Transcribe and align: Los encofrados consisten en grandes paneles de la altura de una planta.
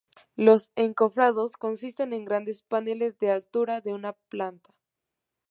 Los 0.35 0.71
encofrados 0.75 1.57
consisten 1.57 2.11
en 2.13 2.25
grandes 2.25 2.63
paneles 2.63 3.19
de 3.19 3.27
la 3.27 3.35
altura 3.35 3.81
de 3.81 3.93
una 3.93 4.13
planta. 4.29 4.73